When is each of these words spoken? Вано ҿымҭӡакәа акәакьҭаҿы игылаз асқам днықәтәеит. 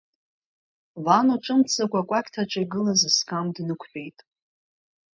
Вано 1.05 1.35
ҿымҭӡакәа 1.43 1.99
акәакьҭаҿы 2.01 2.59
игылаз 2.63 3.01
асқам 3.09 3.45
днықәтәеит. 3.55 4.17